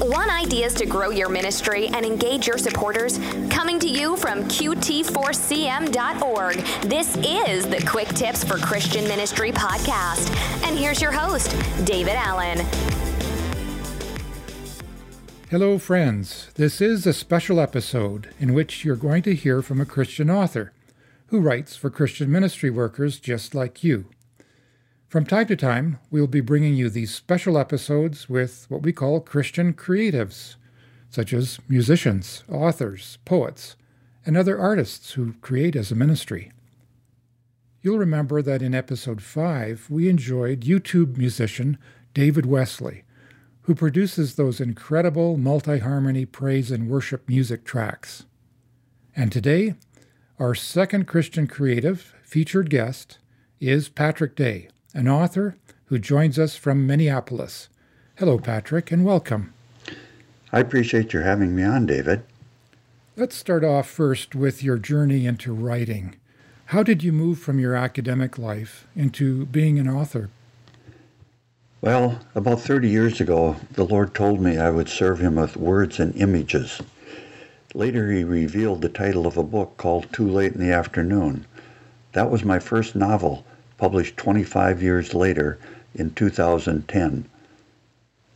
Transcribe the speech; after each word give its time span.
Want 0.00 0.30
ideas 0.30 0.74
to 0.74 0.86
grow 0.86 1.10
your 1.10 1.28
ministry 1.28 1.88
and 1.88 2.06
engage 2.06 2.46
your 2.46 2.56
supporters? 2.56 3.18
Coming 3.50 3.80
to 3.80 3.88
you 3.88 4.16
from 4.16 4.44
QT4CM.org, 4.44 6.54
this 6.88 7.16
is 7.16 7.66
the 7.66 7.84
Quick 7.84 8.06
Tips 8.10 8.44
for 8.44 8.58
Christian 8.58 9.08
Ministry 9.08 9.50
podcast. 9.50 10.30
And 10.62 10.78
here's 10.78 11.02
your 11.02 11.10
host, 11.10 11.50
David 11.84 12.14
Allen. 12.14 12.64
Hello, 15.50 15.78
friends. 15.78 16.50
This 16.54 16.80
is 16.80 17.04
a 17.04 17.12
special 17.12 17.58
episode 17.58 18.32
in 18.38 18.54
which 18.54 18.84
you're 18.84 18.94
going 18.94 19.24
to 19.24 19.34
hear 19.34 19.62
from 19.62 19.80
a 19.80 19.86
Christian 19.86 20.30
author 20.30 20.72
who 21.26 21.40
writes 21.40 21.74
for 21.74 21.90
Christian 21.90 22.30
ministry 22.30 22.70
workers 22.70 23.18
just 23.18 23.52
like 23.52 23.82
you. 23.82 24.04
From 25.08 25.24
time 25.24 25.46
to 25.46 25.56
time, 25.56 25.98
we'll 26.10 26.26
be 26.26 26.42
bringing 26.42 26.74
you 26.74 26.90
these 26.90 27.14
special 27.14 27.56
episodes 27.56 28.28
with 28.28 28.66
what 28.68 28.82
we 28.82 28.92
call 28.92 29.20
Christian 29.20 29.72
creatives, 29.72 30.56
such 31.08 31.32
as 31.32 31.58
musicians, 31.66 32.44
authors, 32.46 33.16
poets, 33.24 33.74
and 34.26 34.36
other 34.36 34.58
artists 34.58 35.12
who 35.12 35.32
create 35.40 35.74
as 35.74 35.90
a 35.90 35.94
ministry. 35.94 36.52
You'll 37.80 37.96
remember 37.96 38.42
that 38.42 38.60
in 38.60 38.74
episode 38.74 39.22
5, 39.22 39.86
we 39.88 40.10
enjoyed 40.10 40.60
YouTube 40.60 41.16
musician 41.16 41.78
David 42.12 42.44
Wesley, 42.44 43.04
who 43.62 43.74
produces 43.74 44.34
those 44.34 44.60
incredible 44.60 45.38
multi 45.38 45.78
harmony 45.78 46.26
praise 46.26 46.70
and 46.70 46.86
worship 46.86 47.26
music 47.26 47.64
tracks. 47.64 48.26
And 49.16 49.32
today, 49.32 49.76
our 50.38 50.54
second 50.54 51.06
Christian 51.06 51.46
creative 51.46 52.14
featured 52.22 52.68
guest 52.68 53.20
is 53.58 53.88
Patrick 53.88 54.36
Day 54.36 54.68
an 54.94 55.06
author 55.06 55.56
who 55.86 55.98
joins 55.98 56.38
us 56.38 56.56
from 56.56 56.86
Minneapolis. 56.86 57.68
Hello, 58.16 58.38
Patrick, 58.38 58.90
and 58.90 59.04
welcome. 59.04 59.52
I 60.52 60.60
appreciate 60.60 61.12
your 61.12 61.22
having 61.22 61.54
me 61.54 61.62
on, 61.62 61.86
David. 61.86 62.22
Let's 63.16 63.36
start 63.36 63.64
off 63.64 63.88
first 63.88 64.34
with 64.34 64.62
your 64.62 64.78
journey 64.78 65.26
into 65.26 65.52
writing. 65.52 66.16
How 66.66 66.82
did 66.82 67.02
you 67.02 67.12
move 67.12 67.38
from 67.38 67.58
your 67.58 67.74
academic 67.74 68.38
life 68.38 68.86
into 68.94 69.46
being 69.46 69.78
an 69.78 69.88
author? 69.88 70.30
Well, 71.80 72.20
about 72.34 72.60
30 72.60 72.88
years 72.88 73.20
ago, 73.20 73.56
the 73.72 73.84
Lord 73.84 74.14
told 74.14 74.40
me 74.40 74.58
I 74.58 74.70
would 74.70 74.88
serve 74.88 75.20
Him 75.20 75.36
with 75.36 75.56
words 75.56 76.00
and 76.00 76.14
images. 76.16 76.80
Later, 77.74 78.10
He 78.10 78.24
revealed 78.24 78.82
the 78.82 78.88
title 78.88 79.26
of 79.26 79.36
a 79.36 79.42
book 79.42 79.76
called 79.76 80.12
Too 80.12 80.28
Late 80.28 80.54
in 80.54 80.60
the 80.60 80.72
Afternoon. 80.72 81.46
That 82.12 82.30
was 82.30 82.44
my 82.44 82.58
first 82.58 82.96
novel, 82.96 83.44
published 83.78 84.16
25 84.16 84.82
years 84.82 85.14
later 85.14 85.58
in 85.94 86.12
2010, 86.12 87.24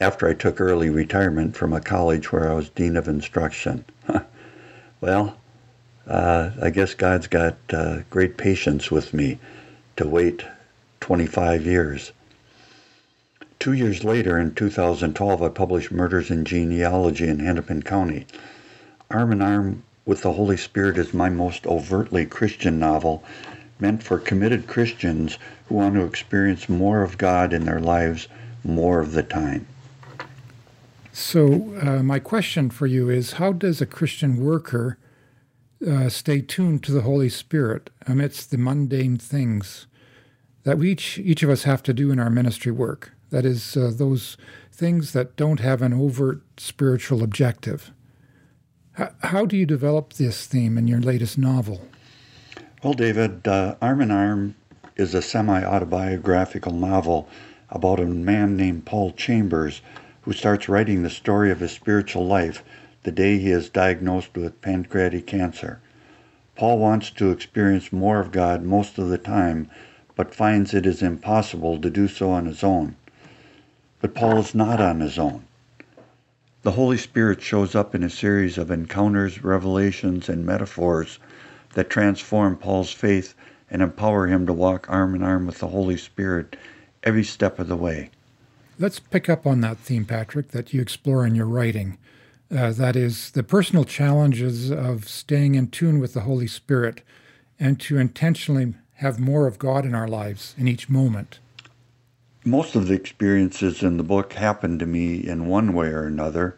after 0.00 0.28
I 0.28 0.34
took 0.34 0.60
early 0.60 0.88
retirement 0.88 1.56
from 1.56 1.72
a 1.72 1.80
college 1.80 2.30
where 2.30 2.48
I 2.48 2.54
was 2.54 2.68
Dean 2.68 2.96
of 2.96 3.08
Instruction. 3.08 3.84
well, 5.00 5.36
uh, 6.06 6.50
I 6.62 6.70
guess 6.70 6.94
God's 6.94 7.26
got 7.26 7.56
uh, 7.72 8.00
great 8.10 8.36
patience 8.36 8.90
with 8.90 9.12
me 9.12 9.38
to 9.96 10.06
wait 10.06 10.44
25 11.00 11.66
years. 11.66 12.12
Two 13.58 13.72
years 13.72 14.04
later, 14.04 14.38
in 14.38 14.54
2012, 14.54 15.42
I 15.42 15.48
published 15.48 15.92
Murders 15.92 16.30
in 16.30 16.44
Genealogy 16.44 17.28
in 17.28 17.40
Hennepin 17.40 17.82
County. 17.82 18.26
Arm 19.10 19.32
in 19.32 19.42
Arm 19.42 19.82
with 20.06 20.22
the 20.22 20.32
Holy 20.32 20.56
Spirit 20.56 20.96
is 20.96 21.12
my 21.12 21.28
most 21.28 21.66
overtly 21.66 22.24
Christian 22.24 22.78
novel 22.78 23.22
meant 23.80 24.02
for 24.02 24.18
committed 24.18 24.66
Christians 24.66 25.38
who 25.66 25.76
want 25.76 25.94
to 25.94 26.04
experience 26.04 26.68
more 26.68 27.02
of 27.02 27.18
God 27.18 27.52
in 27.52 27.64
their 27.64 27.80
lives 27.80 28.28
more 28.64 29.00
of 29.00 29.12
the 29.12 29.22
time. 29.22 29.66
So, 31.12 31.74
uh, 31.82 32.02
my 32.02 32.18
question 32.18 32.70
for 32.70 32.86
you 32.86 33.10
is 33.10 33.32
how 33.32 33.52
does 33.52 33.80
a 33.80 33.86
Christian 33.86 34.42
worker 34.44 34.98
uh, 35.86 36.08
stay 36.08 36.40
tuned 36.40 36.82
to 36.84 36.92
the 36.92 37.02
Holy 37.02 37.28
Spirit 37.28 37.90
amidst 38.06 38.50
the 38.50 38.58
mundane 38.58 39.16
things 39.16 39.86
that 40.62 40.78
we 40.78 40.92
each, 40.92 41.18
each 41.18 41.42
of 41.42 41.50
us 41.50 41.64
have 41.64 41.82
to 41.84 41.92
do 41.92 42.10
in 42.10 42.20
our 42.20 42.30
ministry 42.30 42.70
work? 42.70 43.12
That 43.30 43.44
is, 43.44 43.76
uh, 43.76 43.92
those 43.94 44.36
things 44.72 45.12
that 45.12 45.36
don't 45.36 45.60
have 45.60 45.82
an 45.82 45.92
overt 45.92 46.42
spiritual 46.56 47.22
objective. 47.22 47.92
H- 48.98 49.08
how 49.22 49.46
do 49.46 49.56
you 49.56 49.66
develop 49.66 50.14
this 50.14 50.46
theme 50.46 50.78
in 50.78 50.86
your 50.86 51.00
latest 51.00 51.38
novel? 51.38 51.82
Well, 52.82 52.94
David, 52.94 53.46
uh, 53.46 53.74
Arm 53.82 54.00
in 54.00 54.10
Arm 54.10 54.54
is 54.96 55.12
a 55.12 55.20
semi 55.20 55.62
autobiographical 55.62 56.72
novel 56.72 57.28
about 57.68 58.00
a 58.00 58.06
man 58.06 58.56
named 58.56 58.86
Paul 58.86 59.12
Chambers 59.12 59.82
who 60.22 60.32
starts 60.32 60.66
writing 60.66 61.02
the 61.02 61.10
story 61.10 61.50
of 61.50 61.60
his 61.60 61.72
spiritual 61.72 62.26
life 62.26 62.64
the 63.02 63.12
day 63.12 63.36
he 63.36 63.50
is 63.50 63.68
diagnosed 63.68 64.34
with 64.34 64.62
pancreatic 64.62 65.26
cancer. 65.26 65.80
Paul 66.56 66.78
wants 66.78 67.10
to 67.10 67.30
experience 67.30 67.92
more 67.92 68.18
of 68.18 68.32
God 68.32 68.62
most 68.62 68.96
of 68.96 69.10
the 69.10 69.18
time, 69.18 69.68
but 70.16 70.34
finds 70.34 70.72
it 70.72 70.86
is 70.86 71.02
impossible 71.02 71.78
to 71.82 71.90
do 71.90 72.08
so 72.08 72.30
on 72.30 72.46
his 72.46 72.64
own. 72.64 72.96
But 74.00 74.14
Paul 74.14 74.38
is 74.38 74.54
not 74.54 74.80
on 74.80 75.00
his 75.00 75.18
own. 75.18 75.44
The 76.62 76.72
Holy 76.72 76.96
Spirit 76.96 77.42
shows 77.42 77.74
up 77.74 77.94
in 77.94 78.02
a 78.02 78.08
series 78.08 78.56
of 78.56 78.70
encounters, 78.70 79.44
revelations, 79.44 80.30
and 80.30 80.46
metaphors 80.46 81.18
that 81.74 81.90
transform 81.90 82.56
Paul's 82.56 82.92
faith 82.92 83.34
and 83.70 83.82
empower 83.82 84.26
him 84.26 84.46
to 84.46 84.52
walk 84.52 84.86
arm 84.88 85.14
in 85.14 85.22
arm 85.22 85.46
with 85.46 85.58
the 85.58 85.68
Holy 85.68 85.96
Spirit 85.96 86.56
every 87.02 87.24
step 87.24 87.58
of 87.58 87.68
the 87.68 87.76
way. 87.76 88.10
Let's 88.78 88.98
pick 88.98 89.28
up 89.28 89.46
on 89.46 89.60
that 89.60 89.78
theme, 89.78 90.04
Patrick, 90.04 90.48
that 90.48 90.72
you 90.72 90.80
explore 90.80 91.26
in 91.26 91.34
your 91.34 91.46
writing. 91.46 91.98
Uh, 92.50 92.72
that 92.72 92.96
is, 92.96 93.30
the 93.30 93.42
personal 93.42 93.84
challenges 93.84 94.70
of 94.70 95.08
staying 95.08 95.54
in 95.54 95.68
tune 95.68 96.00
with 96.00 96.14
the 96.14 96.22
Holy 96.22 96.46
Spirit 96.46 97.02
and 97.58 97.78
to 97.80 97.98
intentionally 97.98 98.74
have 98.94 99.20
more 99.20 99.46
of 99.46 99.58
God 99.58 99.84
in 99.84 99.94
our 99.94 100.08
lives 100.08 100.54
in 100.58 100.66
each 100.66 100.88
moment. 100.88 101.38
Most 102.44 102.74
of 102.74 102.88
the 102.88 102.94
experiences 102.94 103.82
in 103.82 103.98
the 103.98 104.02
book 104.02 104.32
happened 104.32 104.80
to 104.80 104.86
me 104.86 105.16
in 105.16 105.46
one 105.46 105.74
way 105.74 105.88
or 105.88 106.04
another, 106.04 106.56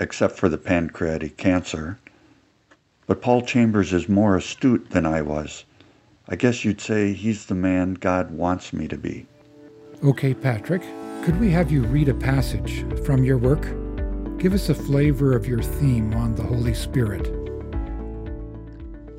except 0.00 0.36
for 0.36 0.48
the 0.48 0.58
pancreatic 0.58 1.36
cancer. 1.36 1.98
But 3.06 3.20
Paul 3.20 3.42
Chambers 3.42 3.92
is 3.92 4.08
more 4.08 4.36
astute 4.36 4.90
than 4.90 5.04
I 5.04 5.20
was. 5.20 5.64
I 6.28 6.36
guess 6.36 6.64
you'd 6.64 6.80
say 6.80 7.12
he's 7.12 7.46
the 7.46 7.54
man 7.54 7.94
God 7.94 8.30
wants 8.30 8.72
me 8.72 8.88
to 8.88 8.96
be. 8.96 9.26
Okay, 10.02 10.32
Patrick, 10.32 10.82
could 11.22 11.38
we 11.38 11.50
have 11.50 11.70
you 11.70 11.82
read 11.84 12.08
a 12.08 12.14
passage 12.14 12.84
from 13.04 13.22
your 13.22 13.36
work? 13.36 13.62
Give 14.38 14.54
us 14.54 14.68
a 14.68 14.74
flavor 14.74 15.36
of 15.36 15.46
your 15.46 15.62
theme 15.62 16.14
on 16.14 16.34
the 16.34 16.42
Holy 16.42 16.74
Spirit. 16.74 17.30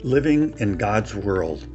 Living 0.03 0.53
in 0.59 0.77
God's 0.77 1.15
world. 1.15 1.67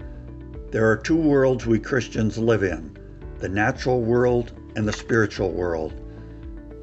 There 0.70 0.88
are 0.88 0.96
two 0.96 1.16
worlds 1.16 1.66
we 1.66 1.78
Christians 1.78 2.38
live 2.38 2.62
in 2.62 2.96
the 3.38 3.48
natural 3.48 4.02
world 4.02 4.52
and 4.76 4.86
the 4.86 4.92
spiritual 4.92 5.50
world. 5.50 5.94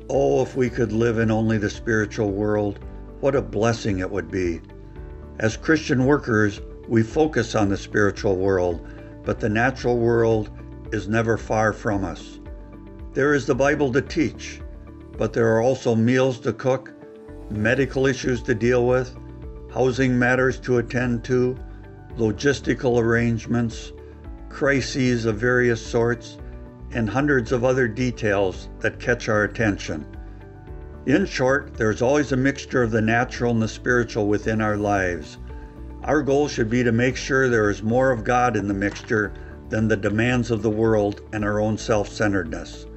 Oh, 0.10 0.42
if 0.42 0.56
we 0.56 0.70
could 0.70 0.92
live 0.92 1.20
in 1.20 1.30
only 1.32 1.58
the 1.58 1.70
spiritual 1.70 2.32
world, 2.32 2.80
what 3.20 3.36
a 3.36 3.42
blessing 3.42 4.00
it 4.00 4.10
would 4.10 4.32
be. 4.32 4.60
As 5.40 5.56
Christian 5.56 6.06
workers, 6.06 6.62
we 6.88 7.04
focus 7.04 7.54
on 7.54 7.70
the 7.70 7.78
spiritual 7.78 8.38
world, 8.38 8.88
but 9.24 9.40
the 9.40 9.50
natural 9.50 9.98
world 10.00 10.50
is 10.92 11.08
never 11.08 11.38
far 11.38 11.74
from 11.74 12.04
us. 12.04 12.40
There 13.14 13.36
is 13.36 13.46
the 13.46 13.54
Bible 13.54 13.92
to 13.94 14.02
teach, 14.02 14.62
but 15.16 15.34
there 15.34 15.56
are 15.56 15.62
also 15.62 15.94
meals 15.94 16.40
to 16.40 16.54
cook, 16.54 16.92
medical 17.52 18.08
issues 18.08 18.42
to 18.44 18.56
deal 18.56 18.88
with, 18.88 19.16
housing 19.72 20.18
matters 20.18 20.60
to 20.62 20.80
attend 20.80 21.24
to, 21.26 21.56
logistical 22.18 23.00
arrangements, 23.00 23.94
crises 24.50 25.26
of 25.26 25.38
various 25.38 25.86
sorts, 25.86 26.38
and 26.92 27.08
hundreds 27.08 27.52
of 27.52 27.64
other 27.64 27.88
details 27.88 28.70
that 28.80 29.00
catch 29.00 29.30
our 29.30 29.44
attention. 29.44 30.04
In 31.08 31.26
short, 31.26 31.76
there's 31.76 32.02
always 32.02 32.34
a 32.34 32.36
mixture 32.36 32.84
of 32.84 32.92
the 32.92 33.02
natural 33.02 33.54
and 33.54 33.62
the 33.62 33.70
spiritual 33.70 34.28
within 34.28 34.60
our 34.60 34.76
lives. 34.76 35.38
Our 36.04 36.22
goal 36.22 36.50
should 36.50 36.70
be 36.70 36.84
to 36.84 36.92
make 36.92 37.16
sure 37.16 37.48
there 37.48 37.70
is 37.70 37.82
more 37.82 38.12
of 38.12 38.26
God 38.26 38.58
in 38.58 38.68
the 38.68 38.74
mixture 38.74 39.32
than 39.70 39.88
the 39.88 39.96
demands 39.96 40.52
of 40.52 40.62
the 40.62 40.70
world 40.70 41.22
and 41.32 41.46
our 41.46 41.62
own 41.62 41.78
self 41.78 42.10
centeredness. 42.10 42.88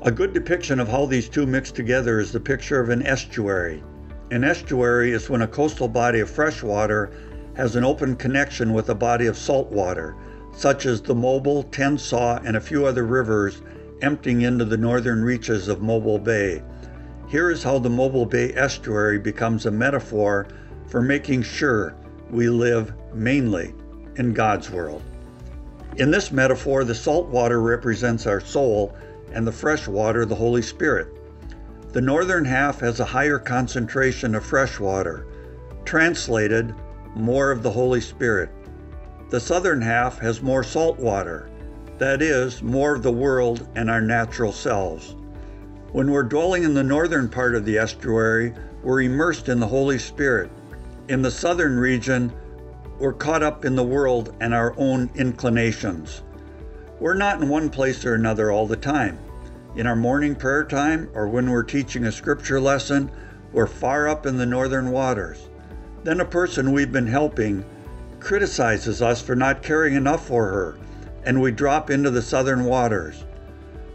A 0.00 0.10
good 0.10 0.32
depiction 0.32 0.80
of 0.80 0.88
how 0.88 1.06
these 1.06 1.28
two 1.28 1.46
mix 1.46 1.70
together 1.70 2.18
is 2.18 2.32
the 2.32 2.40
picture 2.40 2.80
of 2.80 2.88
an 2.88 3.06
estuary. 3.06 3.84
An 4.32 4.42
estuary 4.42 5.12
is 5.12 5.30
when 5.30 5.42
a 5.42 5.46
coastal 5.46 5.86
body 5.86 6.18
of 6.18 6.28
fresh 6.28 6.64
water 6.64 7.12
has 7.54 7.76
an 7.76 7.84
open 7.84 8.16
connection 8.16 8.72
with 8.72 8.90
a 8.90 8.94
body 8.96 9.26
of 9.26 9.38
salt 9.38 9.70
water, 9.70 10.16
such 10.52 10.84
as 10.86 11.00
the 11.00 11.14
Mobile, 11.14 11.62
Tensaw, 11.62 12.40
and 12.44 12.56
a 12.56 12.60
few 12.60 12.86
other 12.86 13.06
rivers 13.06 13.62
emptying 14.00 14.42
into 14.42 14.64
the 14.64 14.76
northern 14.76 15.22
reaches 15.22 15.68
of 15.68 15.80
Mobile 15.80 16.18
Bay. 16.18 16.60
Here 17.32 17.50
is 17.50 17.62
how 17.62 17.78
the 17.78 17.88
Mobile 17.88 18.26
Bay 18.26 18.52
estuary 18.52 19.18
becomes 19.18 19.64
a 19.64 19.70
metaphor 19.70 20.46
for 20.88 21.00
making 21.00 21.40
sure 21.44 21.94
we 22.30 22.50
live 22.50 22.92
mainly 23.14 23.72
in 24.16 24.34
God's 24.34 24.68
world. 24.68 25.00
In 25.96 26.10
this 26.10 26.30
metaphor, 26.30 26.84
the 26.84 26.94
salt 26.94 27.28
water 27.28 27.62
represents 27.62 28.26
our 28.26 28.38
soul 28.38 28.94
and 29.32 29.46
the 29.46 29.50
fresh 29.50 29.88
water, 29.88 30.26
the 30.26 30.34
Holy 30.34 30.60
Spirit. 30.60 31.08
The 31.92 32.02
northern 32.02 32.44
half 32.44 32.80
has 32.80 33.00
a 33.00 33.06
higher 33.06 33.38
concentration 33.38 34.34
of 34.34 34.44
fresh 34.44 34.78
water, 34.78 35.26
translated, 35.86 36.74
more 37.16 37.50
of 37.50 37.62
the 37.62 37.70
Holy 37.70 38.02
Spirit. 38.02 38.50
The 39.30 39.40
southern 39.40 39.80
half 39.80 40.18
has 40.18 40.42
more 40.42 40.62
salt 40.62 40.98
water, 40.98 41.48
that 41.96 42.20
is, 42.20 42.62
more 42.62 42.94
of 42.94 43.02
the 43.02 43.10
world 43.10 43.66
and 43.74 43.88
our 43.88 44.02
natural 44.02 44.52
selves. 44.52 45.16
When 45.92 46.10
we're 46.10 46.22
dwelling 46.22 46.62
in 46.62 46.72
the 46.72 46.82
northern 46.82 47.28
part 47.28 47.54
of 47.54 47.66
the 47.66 47.76
estuary, 47.76 48.54
we're 48.82 49.02
immersed 49.02 49.50
in 49.50 49.60
the 49.60 49.66
Holy 49.66 49.98
Spirit. 49.98 50.50
In 51.08 51.20
the 51.20 51.30
southern 51.30 51.78
region, 51.78 52.32
we're 52.98 53.12
caught 53.12 53.42
up 53.42 53.66
in 53.66 53.76
the 53.76 53.84
world 53.84 54.34
and 54.40 54.54
our 54.54 54.74
own 54.78 55.10
inclinations. 55.16 56.22
We're 56.98 57.12
not 57.12 57.42
in 57.42 57.50
one 57.50 57.68
place 57.68 58.06
or 58.06 58.14
another 58.14 58.50
all 58.50 58.66
the 58.66 58.74
time. 58.74 59.18
In 59.76 59.86
our 59.86 59.94
morning 59.94 60.34
prayer 60.34 60.64
time 60.64 61.10
or 61.12 61.28
when 61.28 61.50
we're 61.50 61.62
teaching 61.62 62.06
a 62.06 62.12
scripture 62.12 62.58
lesson, 62.58 63.10
we're 63.52 63.66
far 63.66 64.08
up 64.08 64.24
in 64.24 64.38
the 64.38 64.46
northern 64.46 64.92
waters. 64.92 65.46
Then 66.04 66.20
a 66.20 66.24
person 66.24 66.72
we've 66.72 66.90
been 66.90 67.06
helping 67.06 67.66
criticizes 68.18 69.02
us 69.02 69.20
for 69.20 69.36
not 69.36 69.62
caring 69.62 69.94
enough 69.94 70.26
for 70.26 70.46
her, 70.46 70.78
and 71.26 71.38
we 71.38 71.52
drop 71.52 71.90
into 71.90 72.08
the 72.10 72.22
southern 72.22 72.64
waters. 72.64 73.24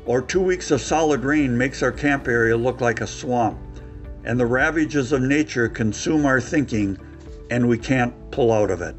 Or 0.08 0.22
two 0.22 0.42
weeks 0.42 0.72
of 0.72 0.80
solid 0.80 1.26
rain 1.26 1.58
makes 1.58 1.84
our 1.84 1.92
camp 1.92 2.30
area 2.30 2.56
look 2.56 2.80
like 2.80 3.02
a 3.02 3.08
swamp, 3.08 3.60
and 4.24 4.40
the 4.40 4.46
ravages 4.46 5.12
of 5.12 5.22
nature 5.22 5.68
consume 5.68 6.26
our 6.26 6.40
thinking, 6.40 6.98
and 7.52 7.68
we 7.68 7.78
can't 7.78 8.14
pull 8.32 8.54
out 8.54 8.72
of 8.72 8.82
it. 8.82 8.96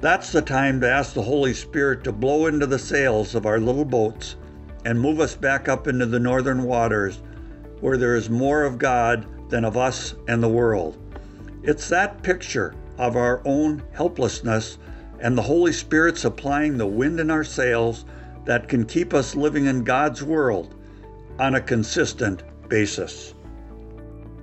That's 0.00 0.32
the 0.32 0.40
time 0.40 0.80
to 0.80 0.90
ask 0.90 1.12
the 1.12 1.20
Holy 1.20 1.52
Spirit 1.52 2.02
to 2.04 2.12
blow 2.12 2.46
into 2.46 2.66
the 2.66 2.78
sails 2.78 3.34
of 3.34 3.44
our 3.44 3.60
little 3.60 3.84
boats 3.84 4.36
and 4.86 4.98
move 4.98 5.20
us 5.20 5.36
back 5.36 5.68
up 5.68 5.86
into 5.86 6.06
the 6.06 6.18
northern 6.18 6.62
waters 6.62 7.20
where 7.80 7.98
there 7.98 8.16
is 8.16 8.30
more 8.30 8.64
of 8.64 8.78
God 8.78 9.26
than 9.50 9.66
of 9.66 9.76
us 9.76 10.14
and 10.28 10.42
the 10.42 10.48
world. 10.48 10.96
It's 11.62 11.90
that 11.90 12.22
picture 12.22 12.74
of 12.96 13.16
our 13.16 13.42
own 13.44 13.82
helplessness 13.92 14.78
and 15.18 15.36
the 15.36 15.42
Holy 15.42 15.72
Spirit 15.72 16.16
supplying 16.16 16.78
the 16.78 16.86
wind 16.86 17.20
in 17.20 17.30
our 17.30 17.44
sails 17.44 18.06
that 18.44 18.68
can 18.68 18.84
keep 18.84 19.14
us 19.14 19.34
living 19.34 19.66
in 19.66 19.84
God's 19.84 20.22
world 20.22 20.74
on 21.38 21.54
a 21.54 21.60
consistent 21.60 22.42
basis. 22.68 23.34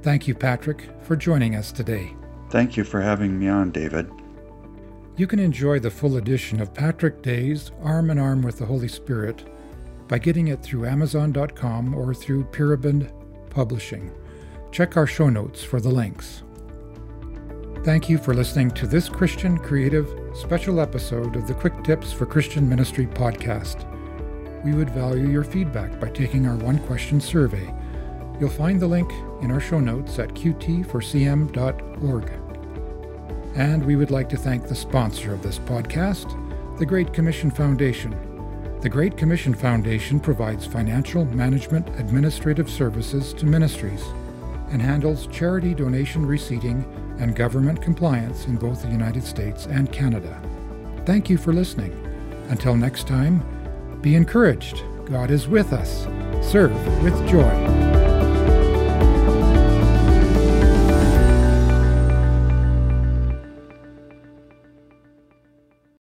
Thank 0.02 0.28
you, 0.28 0.36
Patrick, 0.36 0.90
for 1.02 1.16
joining 1.16 1.56
us 1.56 1.72
today. 1.72 2.14
Thank 2.50 2.78
you 2.78 2.84
for 2.84 3.02
having 3.02 3.38
me 3.38 3.48
on, 3.48 3.72
David. 3.72 4.10
You 5.18 5.28
can 5.28 5.40
enjoy 5.40 5.80
the 5.80 5.90
full 5.90 6.18
edition 6.18 6.62
of 6.62 6.74
Patrick 6.74 7.22
Day's 7.22 7.72
Arm 7.82 8.10
in 8.12 8.20
Arm 8.20 8.42
with 8.42 8.60
the 8.60 8.66
Holy 8.66 8.88
Spirit 8.88 9.44
by 10.08 10.20
getting 10.20 10.48
it 10.48 10.62
through 10.62 10.86
Amazon.com 10.86 11.94
or 11.94 12.14
through 12.14 12.46
Pyramid 12.46 13.12
Publishing. 13.50 14.12
Check 14.72 14.96
our 14.96 15.08
show 15.08 15.30
notes 15.30 15.64
for 15.64 15.82
the 15.82 15.90
links. 15.90 16.44
Thank 17.84 18.10
you 18.10 18.18
for 18.18 18.34
listening 18.34 18.72
to 18.72 18.88
this 18.88 19.10
Christian 19.10 19.58
Creative 19.58 20.08
special 20.38 20.80
episode 20.80 21.36
of 21.36 21.48
the 21.48 21.54
Quick 21.56 21.84
Tips 21.84 22.14
for 22.14 22.28
Christian 22.28 22.70
Ministry 22.70 23.08
podcast. 23.08 23.84
We 24.64 24.74
would 24.74 24.92
value 24.92 25.28
your 25.28 25.44
feedback 25.44 26.00
by 26.00 26.10
taking 26.10 26.46
our 26.46 26.56
one 26.58 26.78
question 26.86 27.20
survey. 27.20 27.74
You'll 28.40 28.52
find 28.52 28.80
the 28.80 28.86
link 28.86 29.12
in 29.42 29.50
our 29.50 29.60
show 29.60 29.80
notes 29.80 30.20
at 30.20 30.36
qt4cm.org. 30.36 32.32
And 33.56 33.84
we 33.84 33.96
would 33.96 34.12
like 34.12 34.30
to 34.30 34.38
thank 34.38 34.68
the 34.68 34.76
sponsor 34.76 35.34
of 35.34 35.42
this 35.42 35.58
podcast, 35.58 36.78
the 36.78 36.86
Great 36.86 37.14
Commission 37.14 37.50
Foundation 37.50 38.16
the 38.82 38.90
Great 38.90 39.18
Commission 39.18 39.56
Foundation 39.56 40.20
provides 40.20 40.68
financial, 40.68 41.26
management, 41.26 41.90
administrative 42.00 42.70
services 42.70 43.34
to 43.34 43.48
ministries 43.48 44.04
and 44.70 44.80
handles 44.80 45.26
charity 45.28 45.74
donation 45.74 46.24
receipting 46.28 46.86
and 47.20 47.36
government 47.36 47.82
compliance 47.82 48.46
in 48.46 48.58
both 48.58 48.82
the 48.82 48.90
United 48.90 49.24
States 49.24 49.66
and 49.66 49.92
Canada. 49.92 50.42
Thank 51.06 51.30
you 51.30 51.38
for 51.38 51.54
listening. 51.54 51.94
Until 52.50 52.76
next 52.76 53.08
time, 53.08 53.44
be 54.02 54.16
encouraged. 54.16 54.84
God 55.06 55.32
is 55.32 55.48
with 55.48 55.74
us. 55.74 56.06
Serve 56.42 56.74
with 57.04 57.16
joy. 57.28 57.97